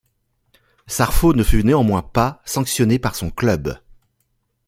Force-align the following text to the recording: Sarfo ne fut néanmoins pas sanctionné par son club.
Sarfo 0.87 1.35
ne 1.35 1.43
fut 1.43 1.63
néanmoins 1.63 2.01
pas 2.01 2.41
sanctionné 2.43 2.97
par 2.97 3.13
son 3.13 3.29
club. 3.29 3.77